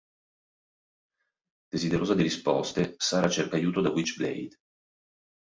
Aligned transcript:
Desiderosa 1.71 2.15
di 2.15 2.23
risposte, 2.23 2.95
Sara 2.97 3.29
cerca 3.29 3.55
aiuto 3.55 3.81
da 3.81 3.91
Witchblade. 3.91 4.55